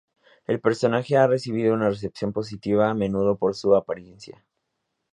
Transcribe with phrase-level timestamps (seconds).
[0.47, 4.43] El personaje ha recibido una recepción positiva a menudo por su apariencia.